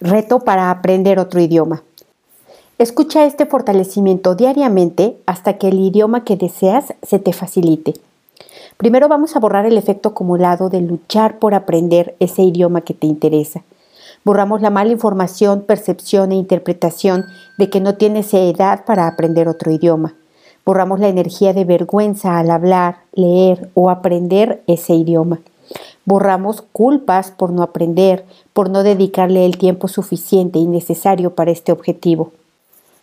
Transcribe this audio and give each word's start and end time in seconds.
Reto 0.00 0.38
para 0.38 0.70
aprender 0.70 1.18
otro 1.18 1.40
idioma. 1.40 1.82
Escucha 2.78 3.24
este 3.24 3.46
fortalecimiento 3.46 4.36
diariamente 4.36 5.16
hasta 5.26 5.54
que 5.54 5.68
el 5.68 5.80
idioma 5.80 6.22
que 6.22 6.36
deseas 6.36 6.94
se 7.02 7.18
te 7.18 7.32
facilite. 7.32 7.94
Primero 8.76 9.08
vamos 9.08 9.34
a 9.34 9.40
borrar 9.40 9.66
el 9.66 9.76
efecto 9.76 10.10
acumulado 10.10 10.68
de 10.68 10.82
luchar 10.82 11.40
por 11.40 11.52
aprender 11.52 12.14
ese 12.20 12.42
idioma 12.42 12.82
que 12.82 12.94
te 12.94 13.08
interesa. 13.08 13.64
Borramos 14.24 14.62
la 14.62 14.70
mala 14.70 14.92
información, 14.92 15.62
percepción 15.62 16.30
e 16.30 16.36
interpretación 16.36 17.24
de 17.56 17.68
que 17.68 17.80
no 17.80 17.96
tienes 17.96 18.32
edad 18.34 18.84
para 18.84 19.08
aprender 19.08 19.48
otro 19.48 19.72
idioma. 19.72 20.14
Borramos 20.64 21.00
la 21.00 21.08
energía 21.08 21.52
de 21.52 21.64
vergüenza 21.64 22.38
al 22.38 22.52
hablar, 22.52 22.98
leer 23.14 23.68
o 23.74 23.90
aprender 23.90 24.62
ese 24.68 24.94
idioma. 24.94 25.40
Borramos 26.08 26.62
culpas 26.62 27.30
por 27.30 27.50
no 27.50 27.62
aprender, 27.62 28.24
por 28.54 28.70
no 28.70 28.82
dedicarle 28.82 29.44
el 29.44 29.58
tiempo 29.58 29.88
suficiente 29.88 30.58
y 30.58 30.66
necesario 30.66 31.34
para 31.34 31.50
este 31.50 31.70
objetivo. 31.70 32.32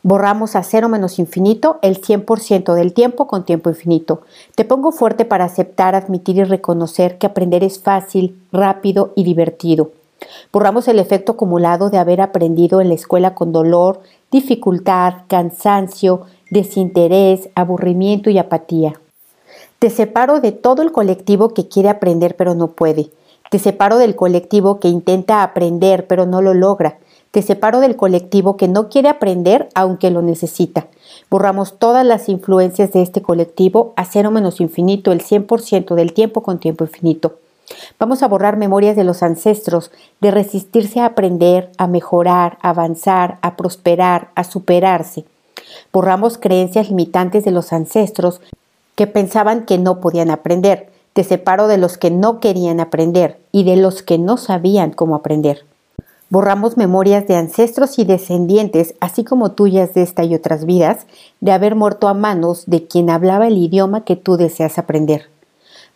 Borramos 0.01 0.55
a 0.55 0.63
cero 0.63 0.89
menos 0.89 1.19
infinito 1.19 1.77
el 1.83 2.01
100% 2.01 2.73
del 2.73 2.93
tiempo 2.93 3.27
con 3.27 3.45
tiempo 3.45 3.69
infinito. 3.69 4.21
Te 4.55 4.65
pongo 4.65 4.91
fuerte 4.91 5.23
para 5.23 5.45
aceptar, 5.45 5.93
admitir 5.93 6.37
y 6.37 6.45
reconocer 6.45 7.19
que 7.19 7.27
aprender 7.27 7.63
es 7.63 7.79
fácil, 7.79 8.41
rápido 8.51 9.13
y 9.15 9.23
divertido. 9.23 9.91
Borramos 10.51 10.87
el 10.87 10.97
efecto 10.97 11.33
acumulado 11.33 11.91
de 11.91 11.99
haber 11.99 12.21
aprendido 12.21 12.81
en 12.81 12.87
la 12.87 12.95
escuela 12.95 13.35
con 13.35 13.51
dolor, 13.51 14.01
dificultad, 14.31 15.25
cansancio, 15.27 16.21
desinterés, 16.49 17.49
aburrimiento 17.53 18.31
y 18.31 18.39
apatía. 18.39 18.99
Te 19.79 19.89
separo 19.89 20.39
de 20.39 20.51
todo 20.51 20.81
el 20.81 20.91
colectivo 20.91 21.53
que 21.53 21.67
quiere 21.67 21.89
aprender 21.89 22.35
pero 22.35 22.55
no 22.55 22.69
puede. 22.69 23.09
Te 23.51 23.59
separo 23.59 23.97
del 23.97 24.15
colectivo 24.15 24.79
que 24.79 24.87
intenta 24.87 25.43
aprender 25.43 26.07
pero 26.07 26.25
no 26.25 26.41
lo 26.41 26.53
logra. 26.53 26.97
Te 27.31 27.41
separo 27.41 27.81
del 27.81 27.97
colectivo 27.97 28.55
que 28.55 28.69
no 28.69 28.87
quiere 28.87 29.09
aprender 29.09 29.67
aunque 29.75 30.11
lo 30.11 30.21
necesita. 30.21 30.87
Borramos 31.29 31.77
todas 31.77 32.05
las 32.05 32.29
influencias 32.29 32.93
de 32.93 33.01
este 33.01 33.21
colectivo 33.21 33.93
a 33.97 34.05
cero 34.05 34.31
menos 34.31 34.61
infinito 34.61 35.11
el 35.11 35.21
100% 35.21 35.95
del 35.95 36.13
tiempo 36.13 36.41
con 36.41 36.59
tiempo 36.59 36.85
infinito. 36.85 37.35
Vamos 37.99 38.23
a 38.23 38.27
borrar 38.27 38.57
memorias 38.57 38.95
de 38.95 39.03
los 39.03 39.23
ancestros, 39.23 39.91
de 40.21 40.31
resistirse 40.31 40.99
a 40.99 41.07
aprender, 41.07 41.71
a 41.77 41.87
mejorar, 41.87 42.57
a 42.61 42.69
avanzar, 42.69 43.39
a 43.41 43.55
prosperar, 43.55 44.29
a 44.35 44.43
superarse. 44.43 45.25
Borramos 45.91 46.37
creencias 46.37 46.89
limitantes 46.89 47.43
de 47.43 47.51
los 47.51 47.73
ancestros 47.73 48.39
que 48.95 49.07
pensaban 49.07 49.65
que 49.65 49.77
no 49.77 49.99
podían 49.99 50.31
aprender. 50.31 50.89
Te 51.13 51.23
separo 51.23 51.67
de 51.67 51.77
los 51.77 51.97
que 51.97 52.11
no 52.11 52.39
querían 52.39 52.79
aprender 52.79 53.39
y 53.51 53.63
de 53.63 53.77
los 53.77 54.01
que 54.01 54.17
no 54.17 54.37
sabían 54.37 54.91
cómo 54.91 55.15
aprender. 55.15 55.65
Borramos 56.29 56.75
memorias 56.75 57.27
de 57.27 57.35
ancestros 57.35 57.99
y 57.99 58.03
descendientes, 58.03 58.95
así 58.99 59.23
como 59.23 59.51
tuyas 59.51 59.93
de 59.93 60.01
esta 60.01 60.23
y 60.23 60.33
otras 60.33 60.65
vidas, 60.65 61.05
de 61.39 61.51
haber 61.51 61.75
muerto 61.75 62.07
a 62.07 62.13
manos 62.13 62.65
de 62.65 62.87
quien 62.87 63.09
hablaba 63.09 63.47
el 63.47 63.57
idioma 63.57 64.03
que 64.03 64.15
tú 64.15 64.35
deseas 64.35 64.79
aprender. 64.79 65.29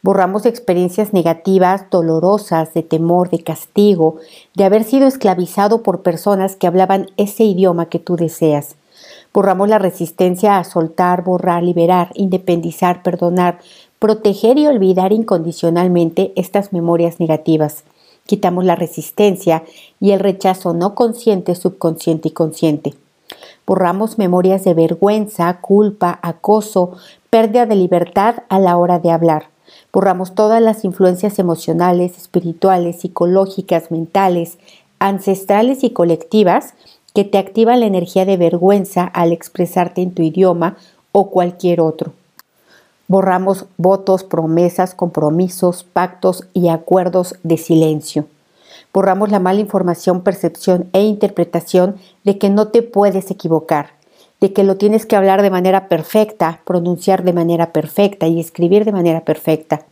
Borramos 0.01 0.45
experiencias 0.45 1.11
negativas, 1.11 1.85
dolorosas, 1.91 2.73
de 2.73 2.83
temor, 2.83 3.29
de 3.29 3.43
castigo, 3.43 4.17
de 4.55 4.63
haber 4.63 4.83
sido 4.85 5.07
esclavizado 5.07 5.83
por 5.83 6.03
personas 6.03 6.55
que 6.55 6.67
hablaban 6.67 7.07
ese 7.17 7.43
idioma 7.43 7.87
que 7.87 7.99
tú 7.99 8.15
deseas. 8.15 8.75
Borramos 9.33 9.69
la 9.69 9.77
resistencia 9.77 10.57
a 10.57 10.63
soltar, 10.63 11.23
borrar, 11.23 11.63
liberar, 11.63 12.11
independizar, 12.15 13.03
perdonar, 13.03 13.59
proteger 13.99 14.57
y 14.57 14.65
olvidar 14.65 15.11
incondicionalmente 15.13 16.33
estas 16.35 16.73
memorias 16.73 17.19
negativas. 17.19 17.83
Quitamos 18.25 18.65
la 18.65 18.75
resistencia 18.75 19.63
y 19.99 20.11
el 20.11 20.19
rechazo 20.19 20.73
no 20.73 20.95
consciente, 20.95 21.55
subconsciente 21.55 22.29
y 22.29 22.31
consciente. 22.31 22.93
Borramos 23.67 24.17
memorias 24.17 24.63
de 24.63 24.73
vergüenza, 24.73 25.59
culpa, 25.61 26.19
acoso, 26.23 26.93
pérdida 27.29 27.67
de 27.67 27.75
libertad 27.75 28.37
a 28.49 28.59
la 28.59 28.77
hora 28.77 28.99
de 28.99 29.11
hablar. 29.11 29.49
Borramos 29.93 30.33
todas 30.33 30.61
las 30.61 30.85
influencias 30.85 31.37
emocionales, 31.37 32.17
espirituales, 32.17 33.01
psicológicas, 33.01 33.91
mentales, 33.91 34.57
ancestrales 34.99 35.83
y 35.83 35.91
colectivas 35.91 36.73
que 37.13 37.23
te 37.23 37.37
activan 37.37 37.79
la 37.79 37.85
energía 37.85 38.25
de 38.25 38.37
vergüenza 38.37 39.03
al 39.03 39.31
expresarte 39.31 40.01
en 40.01 40.13
tu 40.13 40.21
idioma 40.21 40.77
o 41.11 41.29
cualquier 41.29 41.81
otro. 41.81 42.13
Borramos 43.07 43.65
votos, 43.77 44.23
promesas, 44.23 44.93
compromisos, 44.93 45.83
pactos 45.83 46.47
y 46.53 46.69
acuerdos 46.69 47.35
de 47.43 47.57
silencio. 47.57 48.25
Borramos 48.93 49.29
la 49.29 49.39
mala 49.39 49.59
información, 49.59 50.21
percepción 50.21 50.89
e 50.93 51.01
interpretación 51.01 51.95
de 52.23 52.37
que 52.37 52.49
no 52.49 52.67
te 52.67 52.83
puedes 52.83 53.31
equivocar, 53.31 53.91
de 54.41 54.53
que 54.53 54.63
lo 54.63 54.77
tienes 54.77 55.05
que 55.05 55.15
hablar 55.15 55.41
de 55.41 55.49
manera 55.49 55.87
perfecta, 55.87 56.61
pronunciar 56.65 57.23
de 57.23 57.33
manera 57.33 57.71
perfecta 57.71 58.27
y 58.27 58.39
escribir 58.39 58.85
de 58.85 58.91
manera 58.91 59.21
perfecta. 59.21 59.85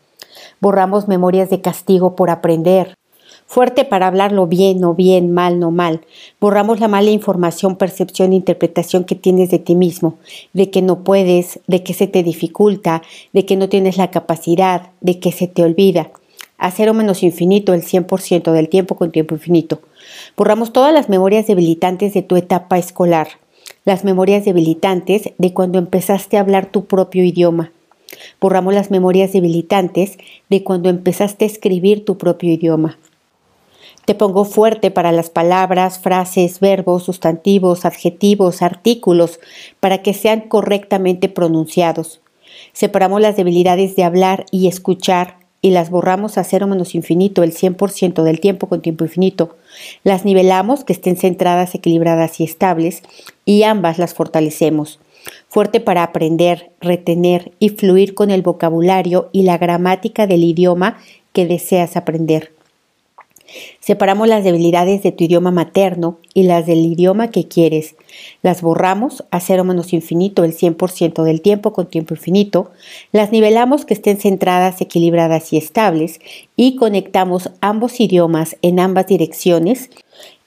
Borramos 0.60 1.08
memorias 1.08 1.50
de 1.50 1.62
castigo 1.62 2.16
por 2.16 2.30
aprender. 2.30 2.96
Fuerte 3.48 3.86
para 3.86 4.08
hablarlo 4.08 4.46
bien, 4.46 4.80
no 4.80 4.94
bien, 4.94 5.34
mal, 5.34 5.60
no 5.60 5.72
mal. 5.72 6.02
Borramos 6.40 6.80
la 6.80 6.88
mala 6.88 7.10
información, 7.10 7.78
percepción 7.78 8.32
e 8.34 8.36
interpretación 8.36 9.04
que 9.04 9.16
tienes 9.16 9.50
de 9.50 9.58
ti 9.58 9.76
mismo, 9.76 10.18
de 10.54 10.70
que 10.70 10.82
no 10.82 11.04
puedes, 11.04 11.60
de 11.66 11.82
que 11.82 11.94
se 11.94 12.08
te 12.08 12.22
dificulta, 12.22 13.02
de 13.34 13.46
que 13.46 13.56
no 13.56 13.70
tienes 13.70 13.98
la 13.98 14.12
capacidad, 14.12 14.92
de 15.02 15.20
que 15.20 15.32
se 15.32 15.48
te 15.48 15.64
olvida. 15.64 16.12
A 16.60 16.72
cero 16.72 16.94
menos 16.94 17.24
infinito 17.24 17.74
el 17.74 17.84
100% 17.84 18.52
del 18.52 18.70
tiempo 18.70 18.96
con 18.96 19.12
tiempo 19.12 19.34
infinito. 19.34 19.80
Borramos 20.36 20.74
todas 20.74 20.94
las 20.94 21.10
memorias 21.10 21.48
debilitantes 21.48 22.14
de 22.14 22.22
tu 22.22 22.36
etapa 22.36 22.78
escolar 22.78 23.28
las 23.88 24.04
memorias 24.04 24.44
debilitantes 24.44 25.30
de 25.38 25.54
cuando 25.54 25.80
empezaste 25.80 26.36
a 26.36 26.42
hablar 26.42 26.70
tu 26.70 26.84
propio 26.88 27.24
idioma. 27.24 27.72
Borramos 28.42 28.74
las 28.74 28.92
memorias 28.92 29.32
debilitantes 29.32 30.18
de 30.50 30.62
cuando 30.62 30.90
empezaste 30.90 31.46
a 31.46 31.48
escribir 31.48 32.04
tu 32.04 32.18
propio 32.18 32.52
idioma. 32.52 32.98
Te 34.08 34.16
pongo 34.16 34.46
fuerte 34.46 34.90
para 34.90 35.12
las 35.12 35.30
palabras, 35.30 36.00
frases, 36.00 36.62
verbos, 36.62 37.04
sustantivos, 37.04 37.84
adjetivos, 37.84 38.62
artículos, 38.62 39.42
para 39.82 40.02
que 40.02 40.14
sean 40.14 40.48
correctamente 40.48 41.28
pronunciados. 41.28 42.22
Separamos 42.72 43.20
las 43.20 43.36
debilidades 43.36 43.98
de 43.98 44.06
hablar 44.06 44.46
y 44.50 44.70
escuchar 44.70 45.36
y 45.62 45.72
las 45.72 45.90
borramos 45.90 46.38
a 46.38 46.46
cero 46.46 46.68
menos 46.68 46.96
infinito, 46.96 47.44
el 47.44 47.54
100% 47.54 48.24
del 48.24 48.40
tiempo 48.40 48.68
con 48.68 48.82
tiempo 48.82 49.04
infinito. 49.04 49.58
Las 50.06 50.24
nivelamos, 50.24 50.86
que 50.86 50.94
estén 50.94 51.18
centradas, 51.18 51.76
equilibradas 51.76 52.40
y 52.40 52.46
estables, 52.46 53.04
y 53.44 53.64
ambas 53.64 54.00
las 54.00 54.14
fortalecemos. 54.14 55.02
Fuerte 55.50 55.82
para 55.82 56.04
aprender, 56.04 56.72
retener 56.80 57.52
y 57.60 57.72
fluir 57.72 58.14
con 58.14 58.32
el 58.32 58.42
vocabulario 58.42 59.28
y 59.34 59.44
la 59.44 59.58
gramática 59.58 60.28
del 60.28 60.46
idioma 60.46 60.98
que 61.34 61.46
deseas 61.46 61.98
aprender. 61.98 62.54
Separamos 63.88 64.28
las 64.28 64.44
debilidades 64.44 65.02
de 65.02 65.14
tu 65.14 65.24
idioma 65.24 65.50
materno 65.50 66.18
y 66.34 66.44
las 66.44 66.66
del 66.66 66.80
idioma 66.80 67.30
que 67.30 67.48
quieres. 67.48 67.96
Las 68.42 68.62
borramos 68.62 69.24
a 69.32 69.40
cero 69.40 69.64
menos 69.64 69.94
infinito 69.94 70.44
el 70.44 70.54
100% 70.54 71.24
del 71.24 71.40
tiempo 71.40 71.72
con 71.72 71.88
tiempo 71.88 72.14
infinito. 72.14 72.70
Las 73.14 73.32
nivelamos 73.32 73.86
que 73.86 73.94
estén 73.94 74.18
centradas, 74.18 74.82
equilibradas 74.82 75.54
y 75.54 75.58
estables 75.58 76.20
y 76.58 76.76
conectamos 76.76 77.50
ambos 77.62 78.02
idiomas 78.02 78.58
en 78.62 78.82
ambas 78.82 79.08
direcciones 79.08 79.90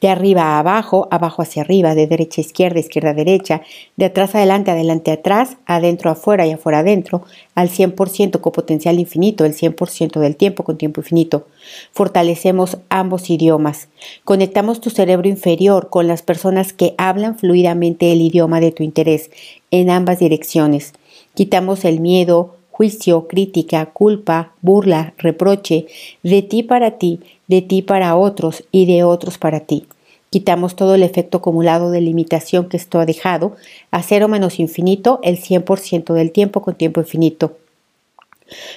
de 0.00 0.08
arriba 0.08 0.42
a 0.42 0.58
abajo, 0.58 1.08
abajo 1.10 1.42
hacia 1.42 1.62
arriba, 1.62 1.94
de 1.94 2.06
derecha 2.06 2.40
a 2.40 2.44
izquierda, 2.44 2.80
izquierda 2.80 3.10
a 3.10 3.14
derecha, 3.14 3.62
de 3.96 4.06
atrás 4.06 4.34
adelante, 4.34 4.70
adelante 4.70 5.12
atrás, 5.12 5.58
adentro 5.66 6.10
afuera 6.10 6.46
y 6.46 6.52
afuera 6.52 6.78
adentro, 6.78 7.22
al 7.54 7.68
100% 7.68 8.40
con 8.40 8.52
potencial 8.52 8.98
infinito, 8.98 9.44
el 9.44 9.54
100% 9.54 10.18
del 10.20 10.36
tiempo 10.36 10.64
con 10.64 10.78
tiempo 10.78 11.00
infinito. 11.00 11.46
Fortalecemos 11.92 12.78
ambos 12.88 13.29
idiomas. 13.30 13.88
Conectamos 14.24 14.80
tu 14.80 14.90
cerebro 14.90 15.28
inferior 15.28 15.88
con 15.88 16.08
las 16.08 16.22
personas 16.22 16.72
que 16.72 16.94
hablan 16.98 17.38
fluidamente 17.38 18.12
el 18.12 18.20
idioma 18.20 18.60
de 18.60 18.72
tu 18.72 18.82
interés 18.82 19.30
en 19.70 19.90
ambas 19.90 20.18
direcciones. 20.18 20.92
Quitamos 21.34 21.84
el 21.84 22.00
miedo, 22.00 22.56
juicio, 22.70 23.28
crítica, 23.28 23.86
culpa, 23.86 24.52
burla, 24.62 25.14
reproche, 25.18 25.86
de 26.22 26.42
ti 26.42 26.62
para 26.62 26.92
ti, 26.92 27.20
de 27.46 27.62
ti 27.62 27.82
para 27.82 28.16
otros 28.16 28.64
y 28.72 28.86
de 28.86 29.04
otros 29.04 29.38
para 29.38 29.60
ti. 29.60 29.86
Quitamos 30.30 30.76
todo 30.76 30.94
el 30.94 31.02
efecto 31.02 31.38
acumulado 31.38 31.90
de 31.90 32.00
limitación 32.00 32.68
que 32.68 32.76
esto 32.76 33.00
ha 33.00 33.06
dejado 33.06 33.56
a 33.90 34.02
cero 34.02 34.28
menos 34.28 34.60
infinito 34.60 35.18
el 35.22 35.38
100% 35.38 36.14
del 36.14 36.30
tiempo 36.30 36.62
con 36.62 36.76
tiempo 36.76 37.00
infinito. 37.00 37.56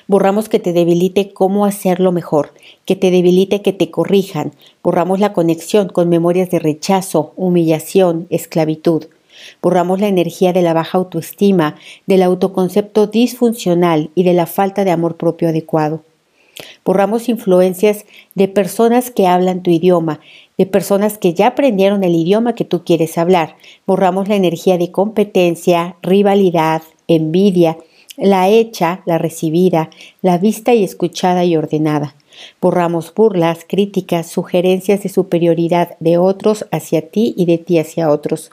Borramos 0.08 0.50
que 0.50 0.60
te 0.60 0.74
debilite 0.74 1.34
cómo 1.34 1.66
hacerlo 1.66 2.12
mejor, 2.12 2.54
que 2.86 2.96
te 2.96 3.12
debilite 3.12 3.62
que 3.62 3.74
te 3.74 3.92
corrijan. 3.92 4.54
Borramos 4.84 5.20
la 5.20 5.34
conexión 5.34 5.90
con 5.90 6.10
memorias 6.10 6.50
de 6.50 6.60
rechazo, 6.60 7.34
humillación, 7.36 8.28
esclavitud. 8.30 9.06
Borramos 9.62 10.00
la 10.00 10.08
energía 10.08 10.54
de 10.54 10.62
la 10.62 10.74
baja 10.74 10.98
autoestima, 10.98 11.76
del 12.06 12.24
autoconcepto 12.24 13.08
disfuncional 13.08 14.12
y 14.16 14.24
de 14.24 14.34
la 14.34 14.46
falta 14.46 14.84
de 14.84 14.92
amor 14.92 15.18
propio 15.18 15.50
adecuado. 15.50 16.04
Borramos 16.86 17.30
influencias 17.30 18.06
de 18.36 18.48
personas 18.48 19.10
que 19.10 19.28
hablan 19.28 19.64
tu 19.64 19.72
idioma, 19.72 20.20
de 20.58 20.66
personas 20.66 21.18
que 21.18 21.34
ya 21.34 21.48
aprendieron 21.48 22.04
el 22.04 22.16
idioma 22.16 22.54
que 22.54 22.66
tú 22.66 22.84
quieres 22.84 23.18
hablar. 23.18 23.56
Borramos 23.88 24.28
la 24.28 24.36
energía 24.36 24.78
de 24.78 24.92
competencia, 24.92 25.96
rivalidad, 26.04 26.84
envidia, 27.08 27.78
la 28.18 28.50
hecha, 28.50 29.02
la 29.06 29.18
recibida, 29.18 29.90
la 30.22 30.38
vista 30.38 30.74
y 30.74 30.84
escuchada 30.84 31.46
y 31.46 31.56
ordenada. 31.56 32.16
Borramos 32.62 33.14
burlas, 33.14 33.66
críticas, 33.68 34.28
sugerencias 34.28 35.04
de 35.04 35.10
superioridad 35.10 35.98
de 36.00 36.18
otros 36.18 36.66
hacia 36.72 37.08
ti 37.08 37.34
y 37.38 37.46
de 37.46 37.58
ti 37.58 37.80
hacia 37.80 38.10
otros. 38.10 38.52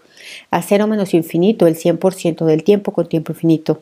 A 0.50 0.62
cero 0.62 0.86
menos 0.86 1.14
infinito 1.14 1.66
el 1.66 1.76
100% 1.76 2.44
del 2.44 2.62
tiempo 2.62 2.92
con 2.92 3.08
tiempo 3.08 3.32
infinito. 3.32 3.80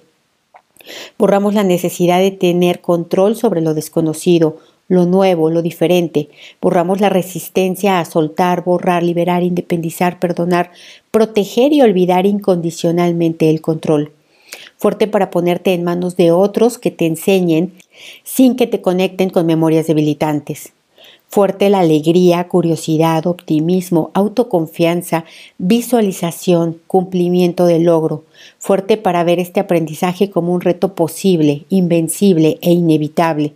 Borramos 1.19 1.55
la 1.55 1.65
necesidad 1.65 2.21
de 2.21 2.31
tener 2.31 2.81
control 2.81 3.37
sobre 3.37 3.61
lo 3.61 3.75
desconocido, 3.75 4.59
lo 4.89 5.05
nuevo, 5.05 5.51
lo 5.51 5.61
diferente. 5.61 6.29
Borramos 6.63 7.01
la 7.01 7.11
resistencia 7.11 8.01
a 8.01 8.05
soltar, 8.05 8.65
borrar, 8.65 9.03
liberar, 9.03 9.43
independizar, 9.43 10.19
perdonar, 10.19 10.71
proteger 11.11 11.73
y 11.73 11.83
olvidar 11.83 12.25
incondicionalmente 12.25 13.51
el 13.51 13.61
control. 13.61 14.13
Fuerte 14.79 15.09
para 15.09 15.31
ponerte 15.31 15.75
en 15.75 15.83
manos 15.83 16.17
de 16.17 16.31
otros 16.31 16.79
que 16.79 16.93
te 16.93 17.05
enseñen 17.05 17.75
sin 18.23 18.55
que 18.55 18.69
te 18.69 18.81
conecten 18.81 19.29
con 19.29 19.45
memorias 19.45 19.89
debilitantes. 19.89 20.73
Fuerte 21.31 21.69
la 21.69 21.81
alegría, 21.81 22.49
curiosidad, 22.49 23.27
optimismo, 23.27 24.11
autoconfianza, 24.15 25.25
visualización, 25.59 26.81
cumplimiento 26.87 27.67
del 27.67 27.83
logro. 27.83 28.25
Fuerte 28.59 28.97
para 28.97 29.25
ver 29.25 29.39
este 29.39 29.61
aprendizaje 29.61 30.31
como 30.31 30.55
un 30.55 30.63
reto 30.63 30.95
posible, 30.95 31.65
invencible 31.69 32.59
e 32.63 32.71
inevitable. 32.71 33.53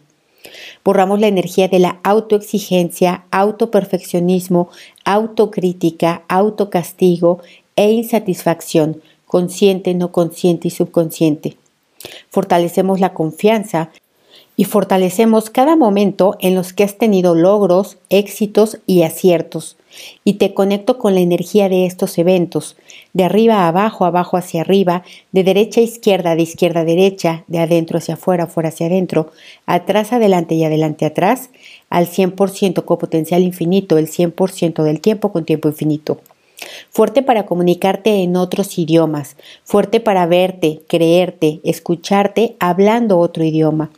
Borramos 0.84 1.20
la 1.20 1.28
energía 1.28 1.68
de 1.68 1.78
la 1.78 2.00
autoexigencia, 2.02 3.24
autoperfeccionismo, 3.30 4.68
autocrítica, 5.04 6.24
autocastigo 6.28 7.40
e 7.76 7.90
insatisfacción, 7.90 9.00
consciente, 9.32 9.94
no 9.94 10.12
consciente 10.12 10.68
y 10.68 10.70
subconsciente. 10.70 11.56
Fortalecemos 12.28 13.00
la 13.00 13.14
confianza, 13.14 13.90
y 14.56 14.64
fortalecemos 14.64 15.48
cada 15.48 15.74
momento 15.74 16.36
en 16.38 16.54
los 16.54 16.74
que 16.74 16.84
has 16.84 16.98
tenido 16.98 17.34
logros, 17.34 17.96
éxitos 18.10 18.78
y 18.86 19.04
aciertos. 19.04 19.78
Y 20.22 20.34
te 20.34 20.52
conecto 20.52 20.98
con 20.98 21.14
la 21.14 21.20
energía 21.20 21.70
de 21.70 21.86
estos 21.86 22.18
eventos, 22.18 22.76
de 23.14 23.24
arriba 23.24 23.60
a 23.60 23.68
abajo, 23.68 24.04
abajo 24.04 24.36
hacia 24.36 24.60
arriba, 24.60 25.04
de 25.32 25.44
derecha 25.44 25.80
a 25.80 25.84
izquierda, 25.84 26.36
de 26.36 26.42
izquierda 26.42 26.80
a 26.80 26.84
derecha, 26.84 27.44
de 27.46 27.60
adentro 27.60 27.96
hacia 27.96 28.14
afuera, 28.14 28.44
afuera 28.44 28.68
hacia 28.68 28.86
adentro, 28.88 29.32
atrás 29.64 30.12
adelante 30.12 30.54
y 30.54 30.64
adelante 30.64 31.06
atrás, 31.06 31.48
al 31.88 32.06
100% 32.06 32.84
con 32.84 32.98
potencial 32.98 33.42
infinito, 33.42 33.96
el 33.96 34.08
100% 34.08 34.82
del 34.82 35.00
tiempo 35.00 35.32
con 35.32 35.46
tiempo 35.46 35.68
infinito. 35.68 36.20
Fuerte 36.90 37.22
para 37.22 37.46
comunicarte 37.46 38.22
en 38.22 38.36
otros 38.36 38.78
idiomas, 38.78 39.36
fuerte 39.64 40.00
para 40.00 40.26
verte, 40.26 40.82
creerte, 40.88 41.60
escucharte 41.64 42.56
hablando 42.60 43.18
otro 43.18 43.44
idioma 43.44 43.90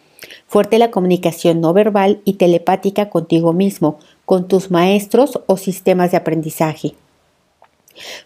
Fuerte 0.46 0.78
la 0.78 0.90
comunicación 0.90 1.61
no 1.61 1.72
verbal 1.72 2.20
y 2.25 2.34
telepática 2.34 3.11
contigo 3.11 3.52
mismo, 3.52 3.99
con 4.25 4.49
tus 4.49 4.70
maestros 4.70 5.40
o 5.46 5.56
sistemas 5.56 6.11
de 6.11 6.16
aprendizaje. 6.16 6.94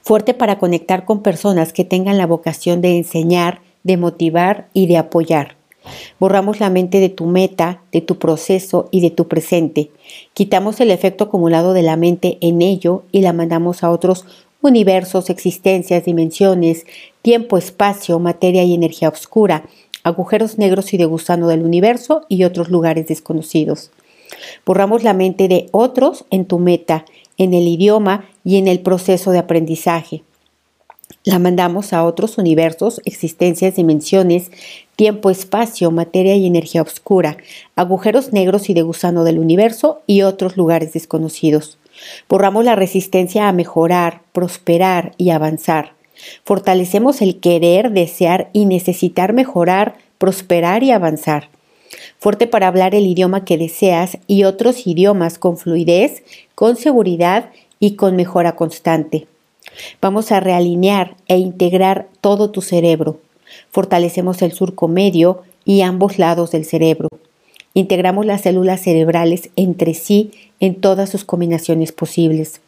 Fuerte 0.02 0.34
para 0.34 0.58
conectar 0.58 1.04
con 1.04 1.22
personas 1.22 1.72
que 1.72 1.84
tengan 1.84 2.18
la 2.18 2.26
vocación 2.26 2.80
de 2.80 2.96
enseñar, 2.96 3.60
de 3.82 3.96
motivar 3.96 4.68
y 4.72 4.86
de 4.86 4.96
apoyar. 4.96 5.57
Borramos 6.18 6.60
la 6.60 6.70
mente 6.70 7.00
de 7.00 7.08
tu 7.08 7.26
meta, 7.26 7.82
de 7.92 8.00
tu 8.00 8.18
proceso 8.18 8.88
y 8.90 9.00
de 9.00 9.10
tu 9.10 9.28
presente. 9.28 9.90
Quitamos 10.34 10.80
el 10.80 10.90
efecto 10.90 11.24
acumulado 11.24 11.72
de 11.72 11.82
la 11.82 11.96
mente 11.96 12.38
en 12.40 12.62
ello 12.62 13.04
y 13.12 13.20
la 13.22 13.32
mandamos 13.32 13.82
a 13.82 13.90
otros 13.90 14.24
universos, 14.60 15.30
existencias, 15.30 16.04
dimensiones, 16.04 16.84
tiempo, 17.22 17.58
espacio, 17.58 18.18
materia 18.18 18.64
y 18.64 18.74
energía 18.74 19.08
oscura 19.08 19.64
agujeros 20.08 20.58
negros 20.58 20.92
y 20.94 20.96
de 20.96 21.04
gusano 21.04 21.48
del 21.48 21.62
universo 21.62 22.22
y 22.28 22.44
otros 22.44 22.70
lugares 22.70 23.06
desconocidos. 23.06 23.90
Borramos 24.64 25.02
la 25.02 25.14
mente 25.14 25.48
de 25.48 25.68
otros 25.72 26.24
en 26.30 26.46
tu 26.46 26.58
meta, 26.58 27.04
en 27.36 27.54
el 27.54 27.66
idioma 27.66 28.28
y 28.44 28.56
en 28.56 28.68
el 28.68 28.80
proceso 28.80 29.30
de 29.30 29.38
aprendizaje. 29.38 30.22
La 31.24 31.38
mandamos 31.38 31.92
a 31.92 32.04
otros 32.04 32.38
universos, 32.38 33.00
existencias, 33.04 33.76
dimensiones, 33.76 34.50
tiempo, 34.98 35.30
espacio, 35.30 35.92
materia 35.92 36.34
y 36.34 36.44
energía 36.44 36.82
oscura, 36.82 37.36
agujeros 37.76 38.32
negros 38.32 38.68
y 38.68 38.74
de 38.74 38.82
gusano 38.82 39.22
del 39.22 39.38
universo 39.38 40.02
y 40.08 40.22
otros 40.22 40.56
lugares 40.56 40.92
desconocidos. 40.92 41.78
Borramos 42.28 42.64
la 42.64 42.74
resistencia 42.74 43.48
a 43.48 43.52
mejorar, 43.52 44.22
prosperar 44.32 45.12
y 45.16 45.30
avanzar. 45.30 45.92
Fortalecemos 46.42 47.22
el 47.22 47.38
querer, 47.38 47.92
desear 47.92 48.50
y 48.52 48.64
necesitar 48.64 49.34
mejorar, 49.34 49.98
prosperar 50.18 50.82
y 50.82 50.90
avanzar. 50.90 51.48
Fuerte 52.18 52.48
para 52.48 52.66
hablar 52.66 52.96
el 52.96 53.06
idioma 53.06 53.44
que 53.44 53.56
deseas 53.56 54.18
y 54.26 54.42
otros 54.42 54.84
idiomas 54.84 55.38
con 55.38 55.58
fluidez, 55.58 56.24
con 56.56 56.74
seguridad 56.74 57.50
y 57.78 57.94
con 57.94 58.16
mejora 58.16 58.56
constante. 58.56 59.28
Vamos 60.00 60.32
a 60.32 60.40
realinear 60.40 61.14
e 61.28 61.36
integrar 61.38 62.08
todo 62.20 62.50
tu 62.50 62.62
cerebro. 62.62 63.20
Fortalecemos 63.70 64.42
el 64.42 64.52
surco 64.52 64.88
medio 64.88 65.42
y 65.64 65.82
ambos 65.82 66.18
lados 66.18 66.50
del 66.50 66.64
cerebro. 66.64 67.08
Integramos 67.74 68.26
las 68.26 68.42
células 68.42 68.80
cerebrales 68.80 69.50
entre 69.56 69.94
sí 69.94 70.32
en 70.60 70.74
todas 70.74 71.10
sus 71.10 71.24
combinaciones 71.24 71.92
posibles. 71.92 72.60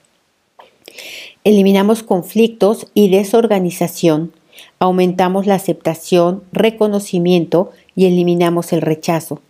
Eliminamos 1.42 2.02
conflictos 2.02 2.86
y 2.92 3.08
desorganización, 3.08 4.32
aumentamos 4.78 5.46
la 5.46 5.54
aceptación, 5.54 6.44
reconocimiento 6.52 7.70
y 7.96 8.06
eliminamos 8.06 8.72
el 8.72 8.82
rechazo. 8.82 9.40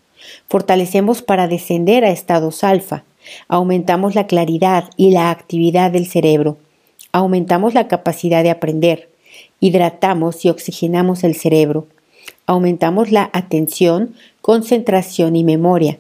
Fortalecemos 0.49 1.23
para 1.23 1.49
descender 1.49 2.05
a 2.05 2.11
estados 2.11 2.63
alfa, 2.63 3.05
aumentamos 3.49 4.15
la 4.15 4.27
claridad 4.27 4.91
y 4.97 5.11
la 5.11 5.31
actividad 5.31 5.91
del 5.91 6.07
cerebro, 6.07 6.59
aumentamos 7.13 7.75
la 7.75 7.89
capacidad 7.89 8.43
de 8.43 8.51
aprender, 8.51 9.10
hidratamos 9.61 10.45
y 10.45 10.51
oxigenamos 10.51 11.23
el 11.25 11.35
cerebro, 11.35 11.87
aumentamos 12.47 13.13
la 13.13 13.31
atención, 13.33 14.15
concentración 14.41 15.37
y 15.37 15.45
memoria, 15.45 15.99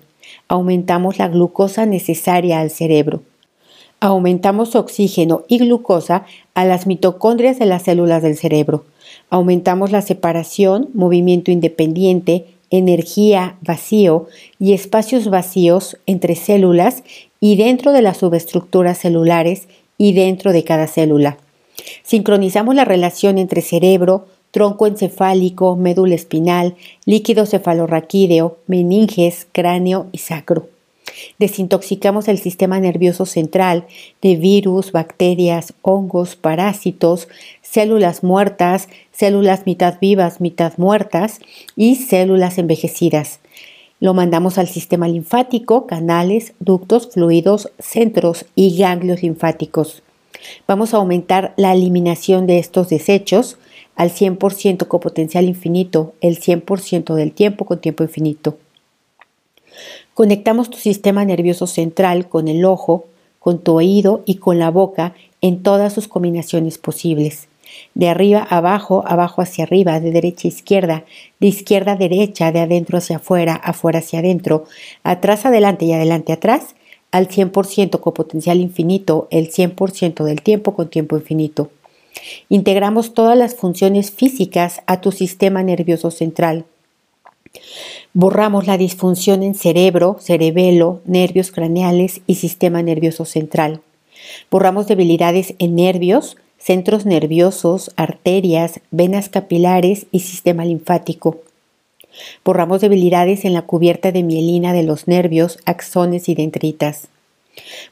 aumentamos 0.48 1.18
la 1.18 1.28
glucosa 1.28 1.86
necesaria 1.86 2.60
al 2.60 2.70
cerebro 2.70 3.22
Aumentamos 4.02 4.76
oxígeno 4.76 5.44
y 5.46 5.58
glucosa 5.58 6.24
a 6.54 6.64
las 6.64 6.86
mitocondrias 6.86 7.58
de 7.58 7.66
las 7.66 7.82
células 7.82 8.22
del 8.22 8.38
cerebro. 8.38 8.86
Aumentamos 9.28 9.90
la 9.90 10.00
separación, 10.00 10.88
movimiento 10.94 11.50
independiente, 11.50 12.46
energía, 12.70 13.56
vacío 13.60 14.26
y 14.58 14.72
espacios 14.72 15.28
vacíos 15.28 15.98
entre 16.06 16.34
células 16.34 17.02
y 17.40 17.56
dentro 17.56 17.92
de 17.92 18.00
las 18.00 18.16
subestructuras 18.16 18.96
celulares 18.96 19.68
y 19.98 20.14
dentro 20.14 20.52
de 20.52 20.64
cada 20.64 20.86
célula. 20.86 21.36
Sincronizamos 22.02 22.74
la 22.74 22.84
relación 22.84 23.38
entre 23.38 23.62
cerebro, 23.62 24.26
tronco 24.50 24.86
encefálico, 24.86 25.76
médula 25.76 26.14
espinal, 26.14 26.74
líquido 27.04 27.46
cefalorraquídeo, 27.46 28.58
meninges, 28.66 29.46
cráneo 29.52 30.06
y 30.12 30.18
sacro. 30.18 30.68
Desintoxicamos 31.38 32.28
el 32.28 32.38
sistema 32.38 32.80
nervioso 32.80 33.26
central 33.26 33.86
de 34.22 34.36
virus, 34.36 34.92
bacterias, 34.92 35.74
hongos, 35.82 36.36
parásitos, 36.36 37.28
células 37.62 38.22
muertas, 38.22 38.88
células 39.12 39.66
mitad 39.66 39.98
vivas, 40.00 40.40
mitad 40.40 40.72
muertas 40.76 41.40
y 41.76 41.96
células 41.96 42.58
envejecidas. 42.58 43.40
Lo 43.98 44.14
mandamos 44.14 44.56
al 44.56 44.68
sistema 44.68 45.08
linfático, 45.08 45.86
canales, 45.86 46.54
ductos, 46.58 47.10
fluidos, 47.12 47.70
centros 47.78 48.46
y 48.54 48.78
ganglios 48.78 49.22
linfáticos. 49.22 50.02
Vamos 50.66 50.94
a 50.94 50.98
aumentar 50.98 51.54
la 51.56 51.72
eliminación 51.72 52.46
de 52.46 52.58
estos 52.58 52.88
desechos 52.88 53.58
al 53.96 54.10
100% 54.10 54.86
con 54.86 55.00
potencial 55.00 55.44
infinito, 55.46 56.14
el 56.20 56.40
100% 56.40 57.14
del 57.14 57.32
tiempo 57.32 57.64
con 57.64 57.80
tiempo 57.80 58.02
infinito. 58.02 58.56
Conectamos 60.14 60.70
tu 60.70 60.78
sistema 60.78 61.24
nervioso 61.24 61.66
central 61.66 62.28
con 62.28 62.48
el 62.48 62.64
ojo, 62.64 63.06
con 63.38 63.58
tu 63.58 63.74
oído 63.74 64.22
y 64.26 64.36
con 64.36 64.58
la 64.58 64.70
boca 64.70 65.14
en 65.40 65.62
todas 65.62 65.92
sus 65.92 66.08
combinaciones 66.08 66.78
posibles. 66.78 67.48
De 67.94 68.08
arriba 68.08 68.46
a 68.48 68.58
abajo, 68.58 69.04
abajo 69.06 69.42
hacia 69.42 69.64
arriba, 69.64 70.00
de 70.00 70.10
derecha 70.10 70.48
a 70.48 70.50
izquierda, 70.50 71.04
de 71.38 71.46
izquierda 71.46 71.92
a 71.92 71.96
derecha, 71.96 72.52
de 72.52 72.60
adentro 72.60 72.98
hacia 72.98 73.16
afuera, 73.16 73.54
afuera 73.54 74.00
hacia 74.00 74.18
adentro, 74.18 74.64
atrás 75.02 75.46
adelante 75.46 75.84
y 75.84 75.92
adelante 75.92 76.32
atrás, 76.32 76.74
al 77.10 77.28
100% 77.28 78.00
con 78.00 78.14
potencial 78.14 78.60
infinito, 78.60 79.28
el 79.30 79.50
100% 79.50 80.24
del 80.24 80.42
tiempo 80.42 80.74
con 80.74 80.88
tiempo 80.88 81.16
infinito. 81.16 81.70
Integramos 82.48 83.14
todas 83.14 83.36
las 83.36 83.54
funciones 83.54 84.10
físicas 84.10 84.82
a 84.86 85.00
tu 85.00 85.12
sistema 85.12 85.62
nervioso 85.62 86.10
central. 86.10 86.64
Borramos 88.12 88.66
la 88.66 88.76
disfunción 88.76 89.42
en 89.42 89.54
cerebro, 89.54 90.16
cerebelo, 90.20 91.00
nervios 91.04 91.50
craneales 91.50 92.20
y 92.26 92.36
sistema 92.36 92.82
nervioso 92.82 93.24
central. 93.24 93.80
Borramos 94.50 94.86
debilidades 94.86 95.54
en 95.58 95.74
nervios, 95.74 96.36
centros 96.58 97.06
nerviosos, 97.06 97.90
arterias, 97.96 98.80
venas 98.90 99.28
capilares 99.28 100.06
y 100.12 100.20
sistema 100.20 100.64
linfático. 100.64 101.38
Borramos 102.44 102.80
debilidades 102.80 103.44
en 103.44 103.52
la 103.52 103.62
cubierta 103.62 104.12
de 104.12 104.22
mielina 104.22 104.72
de 104.72 104.82
los 104.82 105.08
nervios, 105.08 105.58
axones 105.64 106.28
y 106.28 106.34
dendritas. 106.34 107.08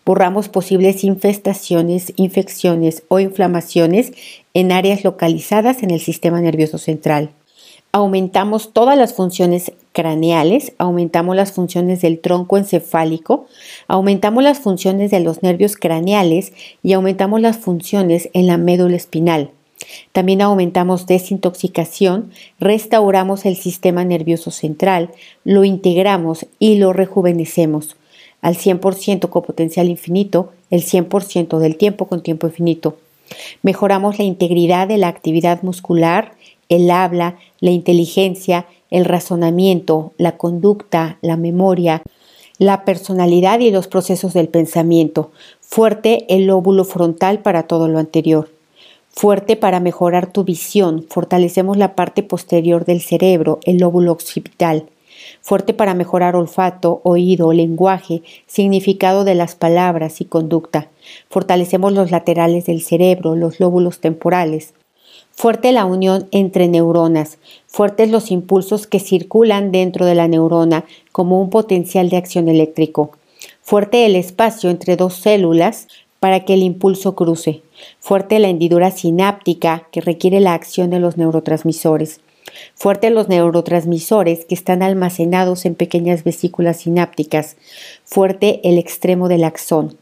Borramos 0.04 0.48
posibles 0.48 1.04
infestaciones, 1.04 2.12
infecciones 2.16 3.02
o 3.08 3.20
inflamaciones 3.20 4.12
en 4.54 4.72
áreas 4.72 5.04
localizadas 5.04 5.82
en 5.82 5.90
el 5.90 6.00
sistema 6.00 6.40
nervioso 6.40 6.78
central. 6.78 7.30
Aumentamos 7.90 8.74
todas 8.74 8.98
las 8.98 9.14
funciones 9.14 9.72
craneales, 9.92 10.72
aumentamos 10.78 11.34
las 11.34 11.52
funciones 11.52 12.02
del 12.02 12.20
tronco 12.20 12.58
encefálico, 12.58 13.46
aumentamos 13.88 14.42
las 14.42 14.58
funciones 14.58 15.10
de 15.10 15.20
los 15.20 15.42
nervios 15.42 15.74
craneales 15.76 16.52
y 16.82 16.92
aumentamos 16.92 17.40
las 17.40 17.56
funciones 17.56 18.28
en 18.34 18.46
la 18.46 18.58
médula 18.58 18.96
espinal. 18.96 19.50
También 20.12 20.42
aumentamos 20.42 21.06
desintoxicación, 21.06 22.30
restauramos 22.58 23.46
el 23.46 23.56
sistema 23.56 24.04
nervioso 24.04 24.50
central, 24.50 25.10
lo 25.44 25.64
integramos 25.64 26.46
y 26.58 26.76
lo 26.76 26.92
rejuvenecemos 26.92 27.96
al 28.40 28.56
100% 28.56 29.28
con 29.30 29.42
potencial 29.42 29.88
infinito, 29.88 30.52
el 30.70 30.82
100% 30.84 31.58
del 31.58 31.76
tiempo 31.76 32.06
con 32.06 32.22
tiempo 32.22 32.46
infinito. 32.46 32.98
Mejoramos 33.62 34.18
la 34.18 34.24
integridad 34.24 34.88
de 34.88 34.98
la 34.98 35.08
actividad 35.08 35.62
muscular, 35.62 36.32
el 36.68 36.90
habla, 36.90 37.38
la 37.60 37.70
inteligencia, 37.70 38.66
el 38.90 39.04
razonamiento, 39.04 40.12
la 40.18 40.36
conducta, 40.36 41.18
la 41.20 41.36
memoria, 41.36 42.02
la 42.58 42.84
personalidad 42.84 43.60
y 43.60 43.70
los 43.70 43.86
procesos 43.86 44.34
del 44.34 44.48
pensamiento. 44.48 45.30
Fuerte 45.60 46.26
el 46.28 46.46
lóbulo 46.46 46.84
frontal 46.84 47.40
para 47.40 47.64
todo 47.64 47.88
lo 47.88 47.98
anterior. 47.98 48.48
Fuerte 49.10 49.56
para 49.56 49.80
mejorar 49.80 50.32
tu 50.32 50.44
visión. 50.44 51.04
Fortalecemos 51.08 51.76
la 51.76 51.94
parte 51.94 52.22
posterior 52.22 52.84
del 52.84 53.00
cerebro, 53.00 53.58
el 53.64 53.78
lóbulo 53.78 54.12
occipital 54.12 54.86
fuerte 55.40 55.74
para 55.74 55.94
mejorar 55.94 56.36
olfato, 56.36 57.00
oído, 57.04 57.52
lenguaje, 57.52 58.22
significado 58.46 59.24
de 59.24 59.34
las 59.34 59.54
palabras 59.54 60.20
y 60.20 60.24
conducta. 60.24 60.88
Fortalecemos 61.28 61.92
los 61.92 62.10
laterales 62.10 62.66
del 62.66 62.82
cerebro, 62.82 63.36
los 63.36 63.60
lóbulos 63.60 64.00
temporales. 64.00 64.74
Fuerte 65.32 65.72
la 65.72 65.84
unión 65.84 66.26
entre 66.32 66.68
neuronas, 66.68 67.38
fuertes 67.66 68.10
los 68.10 68.30
impulsos 68.30 68.86
que 68.86 68.98
circulan 68.98 69.70
dentro 69.70 70.04
de 70.04 70.16
la 70.16 70.26
neurona 70.26 70.84
como 71.12 71.40
un 71.40 71.48
potencial 71.48 72.08
de 72.08 72.16
acción 72.16 72.48
eléctrico. 72.48 73.12
Fuerte 73.62 74.04
el 74.04 74.16
espacio 74.16 74.68
entre 74.68 74.96
dos 74.96 75.14
células 75.14 75.86
para 76.20 76.44
que 76.44 76.54
el 76.54 76.62
impulso 76.62 77.14
cruce. 77.14 77.62
Fuerte 78.00 78.38
la 78.38 78.48
hendidura 78.48 78.90
sináptica 78.90 79.86
que 79.92 80.00
requiere 80.00 80.40
la 80.40 80.54
acción 80.54 80.90
de 80.90 81.00
los 81.00 81.16
neurotransmisores. 81.16 82.20
Fuerte 82.74 83.10
los 83.10 83.28
neurotransmisores 83.28 84.44
que 84.44 84.54
están 84.54 84.82
almacenados 84.82 85.64
en 85.64 85.74
pequeñas 85.74 86.24
vesículas 86.24 86.78
sinápticas. 86.78 87.56
Fuerte 88.04 88.60
el 88.64 88.78
extremo 88.78 89.28
del 89.28 89.44
axón. 89.44 89.96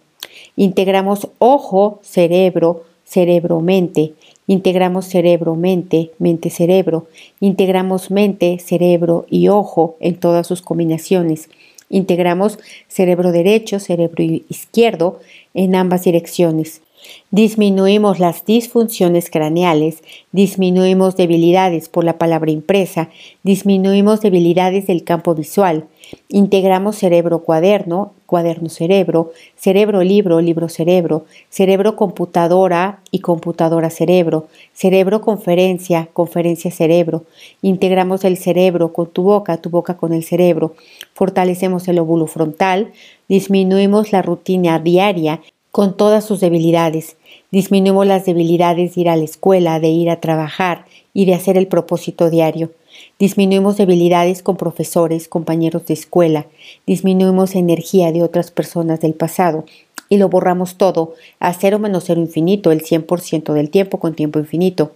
Integramos 0.54 1.28
ojo, 1.38 2.00
cerebro, 2.02 2.84
cerebro-mente. 3.04 4.14
Integramos 4.46 5.06
cerebro-mente, 5.06 6.12
mente-cerebro. 6.18 7.06
Integramos 7.40 8.10
mente, 8.10 8.58
cerebro 8.58 9.26
y 9.28 9.48
ojo 9.48 9.96
en 10.00 10.16
todas 10.16 10.46
sus 10.46 10.62
combinaciones. 10.62 11.48
Integramos 11.88 12.58
cerebro 12.88 13.32
derecho, 13.32 13.78
cerebro 13.78 14.22
izquierdo 14.22 15.20
en 15.54 15.74
ambas 15.74 16.04
direcciones. 16.04 16.82
Disminuimos 17.30 18.20
las 18.20 18.44
disfunciones 18.44 19.30
craneales, 19.30 20.02
disminuimos 20.32 21.16
debilidades 21.16 21.88
por 21.88 22.04
la 22.04 22.18
palabra 22.18 22.50
impresa, 22.50 23.10
disminuimos 23.42 24.20
debilidades 24.20 24.86
del 24.86 25.02
campo 25.02 25.34
visual, 25.34 25.86
integramos 26.28 26.96
cerebro 26.96 27.40
cuaderno, 27.40 28.12
cuaderno 28.26 28.68
cerebro, 28.68 29.32
cerebro 29.56 30.02
libro, 30.02 30.40
libro 30.40 30.68
cerebro, 30.68 31.26
cerebro 31.48 31.96
computadora 31.96 33.00
y 33.10 33.18
computadora 33.18 33.90
cerebro, 33.90 34.46
cerebro 34.72 35.20
conferencia, 35.20 36.08
conferencia 36.12 36.70
cerebro, 36.70 37.24
integramos 37.60 38.24
el 38.24 38.36
cerebro 38.36 38.92
con 38.92 39.10
tu 39.10 39.24
boca, 39.24 39.56
tu 39.58 39.70
boca 39.70 39.96
con 39.96 40.12
el 40.12 40.22
cerebro, 40.22 40.74
fortalecemos 41.12 41.88
el 41.88 41.98
óvulo 41.98 42.26
frontal, 42.26 42.92
disminuimos 43.28 44.12
la 44.12 44.22
rutina 44.22 44.78
diaria 44.78 45.40
con 45.76 45.94
todas 45.94 46.24
sus 46.24 46.40
debilidades. 46.40 47.18
Disminuimos 47.50 48.06
las 48.06 48.24
debilidades 48.24 48.94
de 48.94 49.00
ir 49.02 49.10
a 49.10 49.16
la 49.16 49.24
escuela, 49.24 49.78
de 49.78 49.88
ir 49.88 50.08
a 50.08 50.22
trabajar 50.22 50.86
y 51.12 51.26
de 51.26 51.34
hacer 51.34 51.58
el 51.58 51.66
propósito 51.66 52.30
diario. 52.30 52.70
Disminuimos 53.18 53.76
debilidades 53.76 54.42
con 54.42 54.56
profesores, 54.56 55.28
compañeros 55.28 55.84
de 55.84 55.92
escuela. 55.92 56.46
Disminuimos 56.86 57.54
energía 57.54 58.10
de 58.10 58.22
otras 58.22 58.50
personas 58.50 59.00
del 59.00 59.12
pasado 59.12 59.66
y 60.08 60.16
lo 60.16 60.30
borramos 60.30 60.76
todo 60.76 61.12
a 61.40 61.52
cero 61.52 61.78
menos 61.78 62.04
cero 62.06 62.22
infinito, 62.22 62.72
el 62.72 62.82
100% 62.82 63.52
del 63.52 63.68
tiempo 63.68 64.00
con 64.00 64.14
tiempo 64.14 64.38
infinito. 64.38 64.92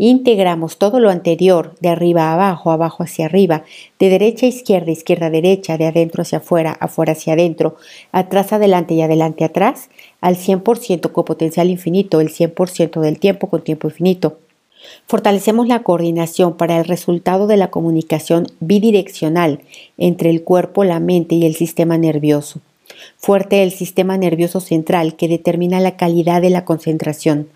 Integramos 0.00 0.76
todo 0.76 1.00
lo 1.00 1.10
anterior, 1.10 1.74
de 1.80 1.88
arriba 1.88 2.30
a 2.30 2.34
abajo, 2.34 2.70
abajo 2.70 3.02
hacia 3.02 3.24
arriba, 3.24 3.64
de 3.98 4.08
derecha 4.10 4.46
a 4.46 4.48
izquierda, 4.48 4.92
izquierda 4.92 5.26
a 5.26 5.30
derecha, 5.30 5.76
de 5.76 5.86
adentro 5.86 6.22
hacia 6.22 6.38
afuera, 6.38 6.70
afuera 6.78 7.14
hacia 7.14 7.32
adentro, 7.32 7.74
atrás 8.12 8.52
adelante 8.52 8.94
y 8.94 9.02
adelante 9.02 9.42
atrás, 9.42 9.90
al 10.20 10.36
100% 10.36 11.10
con 11.10 11.24
potencial 11.24 11.68
infinito, 11.68 12.20
el 12.20 12.28
100% 12.28 13.00
del 13.00 13.18
tiempo 13.18 13.48
con 13.48 13.64
tiempo 13.64 13.88
infinito. 13.88 14.38
Fortalecemos 15.08 15.66
la 15.66 15.82
coordinación 15.82 16.56
para 16.56 16.78
el 16.78 16.84
resultado 16.84 17.48
de 17.48 17.56
la 17.56 17.72
comunicación 17.72 18.46
bidireccional 18.60 19.62
entre 19.96 20.30
el 20.30 20.44
cuerpo, 20.44 20.84
la 20.84 21.00
mente 21.00 21.34
y 21.34 21.44
el 21.44 21.56
sistema 21.56 21.98
nervioso. 21.98 22.60
Fuerte 23.16 23.64
el 23.64 23.72
sistema 23.72 24.16
nervioso 24.16 24.60
central 24.60 25.16
que 25.16 25.26
determina 25.26 25.80
la 25.80 25.96
calidad 25.96 26.40
de 26.40 26.50
la 26.50 26.64
concentración 26.64 27.48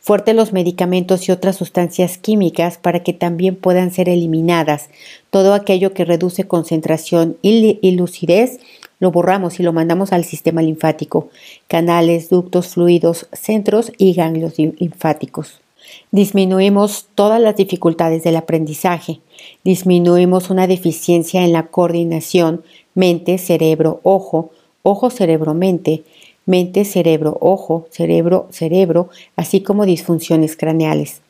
fuerte 0.00 0.34
los 0.34 0.52
medicamentos 0.52 1.28
y 1.28 1.32
otras 1.32 1.56
sustancias 1.56 2.18
químicas 2.18 2.78
para 2.78 3.02
que 3.02 3.12
también 3.12 3.56
puedan 3.56 3.90
ser 3.90 4.08
eliminadas. 4.08 4.88
Todo 5.30 5.54
aquello 5.54 5.92
que 5.94 6.04
reduce 6.04 6.44
concentración 6.44 7.36
y, 7.42 7.78
lucidez 7.92 8.60
lo 8.98 9.10
borramos 9.10 9.60
y 9.60 9.62
lo 9.62 9.72
mandamos 9.72 10.12
al 10.12 10.24
sistema 10.24 10.62
linfático, 10.62 11.28
canales, 11.68 12.30
ductos, 12.30 12.68
fluidos, 12.68 13.28
centros 13.32 13.92
y 13.98 14.14
ganglios 14.14 14.58
linfáticos. 14.58 15.60
Disminuimos 16.10 17.06
todas 17.14 17.40
las 17.40 17.56
dificultades 17.56 18.24
del 18.24 18.36
aprendizaje, 18.36 19.20
disminuimos 19.64 20.50
una 20.50 20.66
deficiencia 20.66 21.44
en 21.44 21.52
la 21.52 21.66
coordinación 21.66 22.64
mente, 22.94 23.38
cerebro, 23.38 24.00
ojo, 24.02 24.50
ojo, 24.82 25.10
cerebro, 25.10 25.54
mente, 25.54 26.02
mente, 26.46 26.84
cerebro, 26.84 27.36
ojo, 27.40 27.86
cerebro, 27.90 28.48
cerebro, 28.50 29.10
así 29.36 29.60
como 29.60 29.84
disfunciones 29.84 30.56
craneales. 30.56 31.20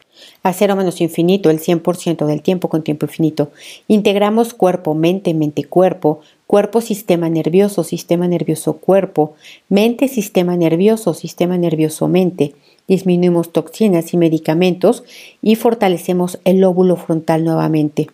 A 0.43 0.53
cero 0.53 0.77
menos 0.77 1.01
infinito, 1.01 1.51
el 1.51 1.61
100% 1.61 2.27
del 2.27 2.43
tiempo 2.43 2.69
con 2.69 2.83
tiempo 2.83 3.07
infinito. 3.07 3.51
Integramos 3.89 4.55
cuerpo, 4.55 4.95
mente, 4.95 5.35
mente, 5.35 5.65
cuerpo, 5.65 6.21
cuerpo, 6.47 6.81
sistema 6.81 7.29
nervioso, 7.29 7.85
sistema 7.85 8.29
nervioso, 8.29 8.75
cuerpo, 8.75 9.35
mente, 9.69 10.09
sistema 10.09 10.57
nervioso, 10.57 11.15
sistema 11.15 11.59
nervioso, 11.59 12.09
mente. 12.09 12.55
Disminuimos 12.89 13.53
toxinas 13.53 14.15
y 14.15 14.17
medicamentos 14.17 15.05
y 15.43 15.57
fortalecemos 15.57 16.39
el 16.45 16.61
lóbulo 16.61 16.97
frontal 16.97 17.45
nuevamente. 17.45 18.09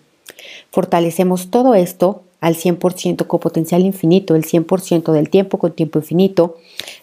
Fortalecemos 0.70 1.50
todo 1.50 1.74
esto 1.74 2.22
al 2.42 2.56
100% 2.56 3.28
con 3.28 3.38
potencial 3.40 3.82
infinito, 3.82 4.34
el 4.34 4.44
100% 4.44 5.12
del 5.12 5.30
tiempo 5.30 5.58
con 5.58 5.72
tiempo 5.72 6.00
infinito, 6.00 6.56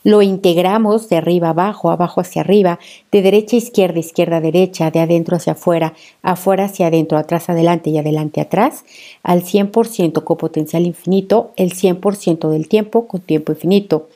lo 0.04 0.22
integramos 0.22 1.08
de 1.08 1.16
arriba 1.16 1.50
abajo, 1.50 1.90
abajo 1.90 2.20
hacia 2.20 2.42
arriba, 2.42 2.78
de 3.10 3.22
derecha 3.22 3.56
a 3.56 3.60
izquierda, 3.60 4.00
izquierda 4.00 4.38
a 4.38 4.42
derecha, 4.42 4.92
de 4.92 5.00
adentro 5.00 5.38
hacia 5.38 5.54
afuera, 5.54 5.94
afuera 6.22 6.66
hacia 6.66 6.88
adentro, 6.88 7.18
atrás 7.18 7.50
adelante 7.50 7.90
y 7.90 7.98
adelante 7.98 8.42
atrás, 8.42 8.84
al 9.24 9.44
100% 9.44 10.26
con 10.26 10.36
potencial 10.36 10.86
infinito, 10.86 11.52
el 11.56 11.72
100% 11.72 12.50
del 12.50 12.68
tiempo 12.68 13.08
con 13.08 13.22
tiempo 13.22 13.54
infinito. 13.54 14.10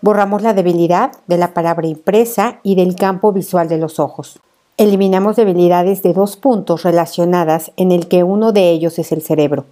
Borramos 0.00 0.42
la 0.42 0.54
debilidad 0.54 1.12
de 1.28 1.38
la 1.38 1.54
palabra 1.54 1.86
impresa 1.86 2.58
y 2.64 2.74
del 2.74 2.96
campo 2.96 3.32
visual 3.32 3.68
de 3.68 3.78
los 3.78 4.00
ojos. 4.00 4.40
Eliminamos 4.76 5.36
debilidades 5.36 6.02
de 6.02 6.12
dos 6.12 6.36
puntos 6.36 6.82
relacionadas 6.82 7.70
en 7.76 7.92
el 7.92 8.08
que 8.08 8.24
uno 8.24 8.50
de 8.50 8.70
ellos 8.70 8.98
es 8.98 9.12
el 9.12 9.22
cerebro. 9.22 9.66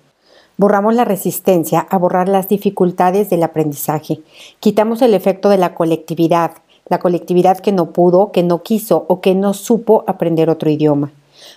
Borramos 0.56 0.94
la 0.94 1.04
resistencia 1.04 1.80
a 1.80 1.98
borrar 1.98 2.28
las 2.28 2.48
dificultades 2.48 3.30
del 3.30 3.42
aprendizaje. 3.42 4.20
Quitamos 4.60 5.02
el 5.02 5.14
efecto 5.14 5.48
de 5.48 5.58
la 5.58 5.74
colectividad, 5.74 6.52
la 6.88 6.98
colectividad 6.98 7.58
que 7.58 7.72
no 7.72 7.90
pudo, 7.92 8.32
que 8.32 8.42
no 8.42 8.62
quiso 8.62 9.04
o 9.08 9.20
que 9.20 9.34
no 9.34 9.54
supo 9.54 10.04
aprender 10.06 10.50
otro 10.50 10.70
idioma. 10.70 11.12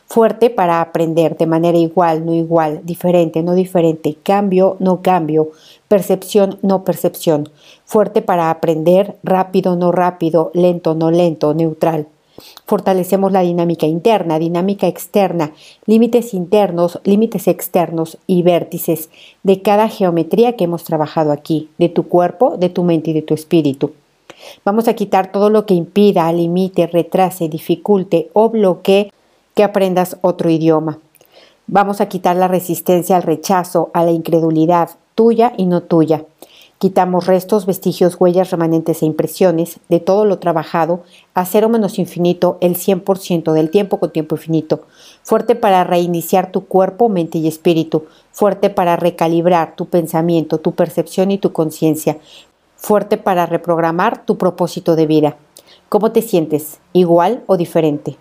Fuerte 0.08 0.50
para 0.50 0.82
aprender 0.82 1.38
de 1.38 1.46
manera 1.46 1.78
igual, 1.78 2.26
no 2.26 2.34
igual, 2.34 2.82
diferente, 2.84 3.44
no 3.44 3.54
diferente, 3.54 4.18
cambio, 4.24 4.78
no 4.80 5.02
cambio, 5.02 5.52
percepción, 5.88 6.58
no 6.62 6.84
percepción. 6.84 7.50
Fuerte 7.86 8.22
para 8.22 8.50
aprender, 8.50 9.18
rápido, 9.24 9.76
no 9.76 9.92
rápido, 9.92 10.52
lento, 10.54 10.96
no 10.96 11.12
lento, 11.12 11.54
neutral. 11.54 12.08
Fortalecemos 12.66 13.32
la 13.32 13.42
dinámica 13.42 13.86
interna, 13.86 14.40
dinámica 14.40 14.88
externa, 14.88 15.54
límites 15.86 16.34
internos, 16.34 17.00
límites 17.04 17.48
externos 17.48 18.18
y 18.28 18.44
vértices 18.44 19.10
de 19.44 19.62
cada 19.62 19.88
geometría 19.88 20.56
que 20.56 20.66
hemos 20.66 20.84
trabajado 20.84 21.32
aquí, 21.32 21.70
de 21.78 21.90
tu 21.90 22.08
cuerpo, 22.08 22.58
de 22.58 22.70
tu 22.70 22.84
mente 22.84 23.12
y 23.12 23.14
de 23.14 23.22
tu 23.22 23.34
espíritu. 23.34 23.94
Vamos 24.64 24.88
a 24.88 24.94
quitar 24.94 25.32
todo 25.32 25.50
lo 25.50 25.66
que 25.66 25.74
impida, 25.74 26.32
limite, 26.32 26.88
retrase, 26.88 27.50
dificulte 27.50 28.30
o 28.34 28.50
bloquee 28.50 29.12
que 29.54 29.64
aprendas 29.64 30.18
otro 30.22 30.50
idioma. 30.50 31.00
Vamos 31.68 32.02
a 32.02 32.08
quitar 32.08 32.36
la 32.36 32.48
resistencia 32.48 33.16
al 33.16 33.24
rechazo, 33.24 33.90
a 33.94 34.04
la 34.04 34.12
incredulidad, 34.12 34.90
tuya 35.16 35.54
y 35.58 35.66
no 35.66 35.82
tuya. 35.82 36.26
Quitamos 36.78 37.26
restos, 37.26 37.66
vestigios, 37.66 38.18
huellas, 38.20 38.52
remanentes 38.52 39.02
e 39.02 39.06
impresiones 39.06 39.80
de 39.88 40.02
todo 40.02 40.26
lo 40.26 40.40
trabajado 40.40 41.04
a 41.34 41.46
cero 41.46 41.70
menos 41.70 41.98
infinito 42.00 42.58
el 42.60 42.76
100% 42.76 43.54
del 43.54 43.70
tiempo 43.70 43.98
con 43.98 44.12
tiempo 44.12 44.36
infinito. 44.36 44.82
Fuerte 45.24 45.56
para 45.56 45.86
reiniciar 45.86 46.52
tu 46.52 46.66
cuerpo, 46.66 47.08
mente 47.08 47.38
y 47.38 47.48
espíritu. 47.48 48.06
Fuerte 48.32 48.70
para 48.70 48.98
recalibrar 48.98 49.78
tu 49.78 49.86
pensamiento, 49.86 50.58
tu 50.58 50.74
percepción 50.74 51.32
y 51.32 51.38
tu 51.38 51.54
conciencia. 51.54 52.18
Fuerte 52.76 53.18
para 53.18 53.46
reprogramar 53.46 54.26
tu 54.26 54.38
propósito 54.38 54.98
de 54.98 55.08
vida. 55.08 55.38
¿Cómo 55.88 56.12
te 56.12 56.22
sientes? 56.22 56.80
¿Igual 56.92 57.44
o 57.48 57.56
diferente? 57.56 58.18